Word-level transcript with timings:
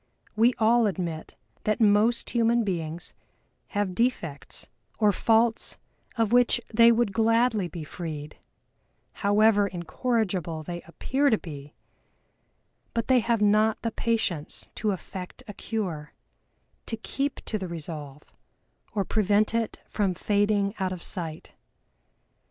We 0.35 0.53
all 0.57 0.87
admit 0.87 1.35
that 1.63 1.79
most 1.79 2.31
human 2.31 2.63
beings 2.63 3.13
have 3.67 3.93
defects 3.93 4.67
or 4.97 5.11
faults 5.11 5.77
of 6.17 6.31
which 6.33 6.59
they 6.73 6.91
would 6.91 7.13
gladly 7.13 7.67
be 7.67 7.83
freed 7.83 8.37
(however 9.21 9.67
incorrigible 9.67 10.63
they 10.63 10.81
appear 10.87 11.29
to 11.29 11.37
be), 11.37 11.75
but 12.95 13.09
they 13.09 13.19
have 13.19 13.43
not 13.43 13.83
the 13.83 13.91
patience 13.91 14.71
to 14.73 14.89
effect 14.89 15.43
a 15.47 15.53
cure, 15.53 16.13
to 16.87 16.97
keep 16.97 17.35
to 17.45 17.59
the 17.59 17.67
resolve, 17.67 18.23
or 18.93 19.05
prevent 19.05 19.53
it 19.53 19.77
from 19.87 20.15
fading 20.15 20.73
out 20.79 20.91
of 20.91 21.03
sight. 21.03 21.53